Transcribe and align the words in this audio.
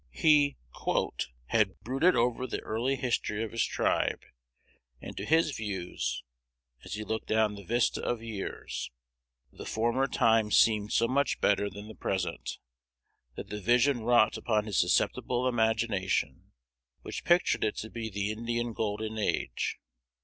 He 0.13 0.57
"had 1.49 1.79
brooded 1.81 2.15
over 2.15 2.47
the 2.47 2.61
early 2.61 2.95
history 2.95 3.43
of 3.43 3.51
his 3.51 3.63
tribe; 3.63 4.23
and 4.99 5.15
to 5.15 5.25
his 5.25 5.55
views, 5.55 6.23
as 6.83 6.95
he 6.95 7.03
looked 7.03 7.27
down 7.27 7.53
the 7.53 7.63
vista 7.63 8.01
of 8.01 8.23
years, 8.23 8.89
the 9.51 9.63
former 9.67 10.07
times 10.07 10.57
seemed 10.57 10.91
so 10.91 11.07
much 11.07 11.39
better 11.39 11.69
than 11.69 11.87
the 11.87 11.93
present, 11.93 12.57
that 13.35 13.49
the 13.49 13.61
vision 13.61 13.99
wrought 14.01 14.37
upon 14.37 14.65
his 14.65 14.79
susceptible 14.79 15.47
imagination, 15.47 16.51
which 17.03 17.23
pictured 17.23 17.63
it 17.63 17.75
to 17.75 17.91
be 17.91 18.09
the 18.09 18.31
Indian 18.31 18.73
golden 18.73 19.19
age. 19.19 19.77